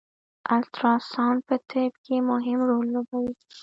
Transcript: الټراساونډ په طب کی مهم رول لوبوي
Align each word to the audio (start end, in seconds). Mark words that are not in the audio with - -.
الټراساونډ 0.55 1.39
په 1.47 1.55
طب 1.69 1.91
کی 2.05 2.17
مهم 2.29 2.59
رول 2.69 2.87
لوبوي 2.95 3.33